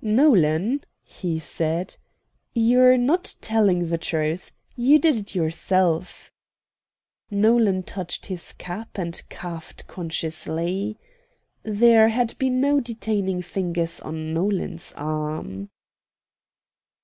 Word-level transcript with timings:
"Nolan," 0.00 0.84
he 1.02 1.40
said, 1.40 1.96
"you're 2.54 2.96
not 2.96 3.34
telling 3.40 3.88
the 3.88 3.98
truth. 3.98 4.52
You 4.76 5.00
did 5.00 5.16
it 5.16 5.34
yourself." 5.34 6.30
Nolan 7.32 7.82
touched 7.82 8.26
his 8.26 8.52
cap 8.52 8.96
and 8.96 9.20
coughed 9.28 9.88
consciously. 9.88 10.98
There 11.64 12.10
had 12.10 12.38
been 12.38 12.60
no 12.60 12.78
detaining 12.78 13.42
fingers 13.42 13.98
on 13.98 14.32
Nolan's 14.32 14.92
arm. 14.92 15.68